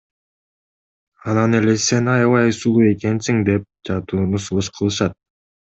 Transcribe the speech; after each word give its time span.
Анан 1.27 1.51
эле 1.59 1.75
Сен 1.83 2.09
аябай 2.15 2.55
сулуу 2.61 2.83
экенсиң 2.95 3.45
деп 3.53 3.69
жатууну 3.93 4.43
сунуш 4.49 4.75
кылышат. 4.81 5.19